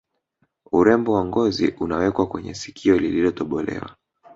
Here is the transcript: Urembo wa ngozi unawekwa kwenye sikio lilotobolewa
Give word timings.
Urembo 0.79 1.09
wa 1.15 1.25
ngozi 1.25 1.67
unawekwa 1.79 2.27
kwenye 2.27 2.53
sikio 2.55 2.97
lilotobolewa 2.99 3.95